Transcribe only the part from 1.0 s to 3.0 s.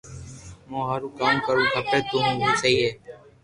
ڪاو ڪروھ کپي تو ھون سھي ھي